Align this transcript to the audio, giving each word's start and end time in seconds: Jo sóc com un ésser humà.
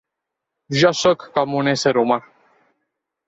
Jo 0.83 0.91
sóc 0.99 1.25
com 1.35 1.53
un 1.59 1.71
ésser 1.73 1.93
humà. 2.05 2.19